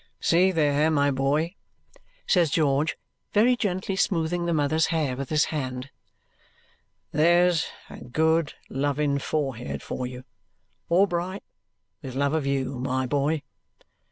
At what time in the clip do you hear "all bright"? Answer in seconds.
10.89-11.43